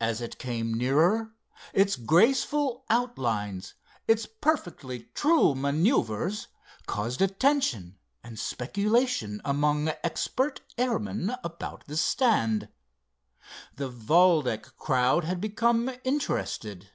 As 0.00 0.20
it 0.20 0.36
came 0.40 0.74
nearer 0.74 1.32
its 1.72 1.94
graceful 1.94 2.84
outlines, 2.90 3.74
its 4.08 4.26
perfectly 4.26 5.10
true 5.14 5.54
maneuvers, 5.54 6.48
caused 6.88 7.22
attention 7.22 7.98
and 8.24 8.36
speculation 8.36 9.40
among 9.44 9.90
expert 10.02 10.62
airmen 10.76 11.36
about 11.44 11.86
the 11.86 11.96
stand. 11.96 12.68
The 13.76 13.88
Valdec 13.88 14.76
crowd 14.76 15.22
had 15.22 15.40
become 15.40 15.88
interested. 16.02 16.90